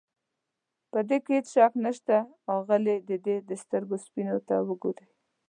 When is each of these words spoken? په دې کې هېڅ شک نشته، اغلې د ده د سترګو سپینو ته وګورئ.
په 0.91 0.99
دې 1.09 1.17
کې 1.25 1.31
هېڅ 1.37 1.47
شک 1.55 1.73
نشته، 1.85 2.15
اغلې 2.55 2.95
د 3.07 3.09
ده 3.25 3.35
د 3.49 3.51
سترګو 3.63 3.95
سپینو 4.05 4.37
ته 4.47 4.55
وګورئ. 4.67 5.07